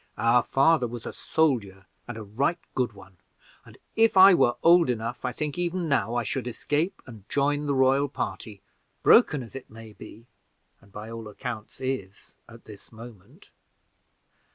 Our 0.17 0.41
father 0.41 0.87
was 0.87 1.05
a 1.05 1.13
soldier, 1.13 1.85
and 2.07 2.17
a 2.17 2.23
right 2.23 2.57
good 2.73 2.93
one, 2.93 3.17
and 3.63 3.77
if 3.95 4.17
I 4.17 4.33
were 4.33 4.55
old 4.63 4.89
enough 4.89 5.23
I 5.23 5.31
think 5.31 5.59
even 5.59 5.87
now 5.87 6.15
I 6.15 6.23
should 6.23 6.47
escape 6.47 7.03
and 7.05 7.29
join 7.29 7.67
the 7.67 7.75
royal 7.75 8.09
party, 8.09 8.63
broken 9.03 9.43
as 9.43 9.53
it 9.55 9.69
may 9.69 9.93
be 9.93 10.25
and 10.81 10.91
by 10.91 11.11
all 11.11 11.27
accounts 11.27 11.79
is, 11.79 12.33
at 12.49 12.65
this 12.65 12.91
moment. 12.91 13.51